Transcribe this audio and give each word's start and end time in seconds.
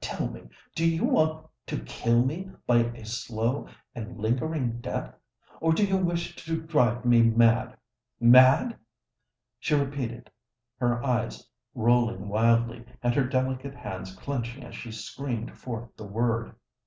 Tell 0.00 0.26
me—do 0.26 0.88
you 0.88 1.04
want 1.04 1.46
to 1.66 1.80
kill 1.82 2.24
me 2.24 2.50
by 2.66 2.76
a 2.78 3.04
slow 3.04 3.68
and 3.94 4.16
lingering 4.16 4.80
death? 4.80 5.14
or 5.60 5.74
do 5.74 5.84
you 5.84 5.98
wish 5.98 6.34
to 6.36 6.62
drive 6.62 7.04
me 7.04 7.20
mad—mad?" 7.22 8.78
she 9.58 9.74
repeated, 9.74 10.30
her 10.78 11.04
eyes 11.04 11.46
rolling 11.74 12.30
wildly, 12.30 12.86
and 13.02 13.14
her 13.14 13.24
delicate 13.24 13.74
hands 13.74 14.16
clenching 14.16 14.64
as 14.64 14.74
she 14.74 14.90
screamed 14.90 15.58
forth 15.58 15.94
the 15.98 16.06
word. 16.06 16.54